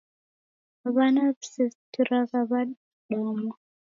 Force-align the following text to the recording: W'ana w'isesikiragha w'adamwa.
W'ana 0.93 1.21
w'isesikiragha 1.35 2.39
w'adamwa. 2.49 3.55